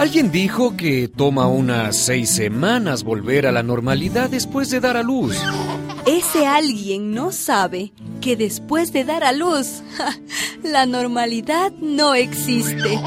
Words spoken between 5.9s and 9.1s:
Ese alguien no sabe que después de